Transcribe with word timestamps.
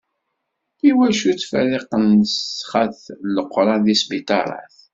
Iwacu 0.89 1.31
ttferriqen 1.37 2.03
nnesxat 2.11 2.99
n 3.17 3.17
Leqran 3.35 3.79
deg 3.85 3.97
sbiṭarat? 4.01 4.75